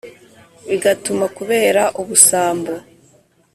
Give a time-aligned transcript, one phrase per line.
[0.67, 2.73] Bigatumba kubera ubusambo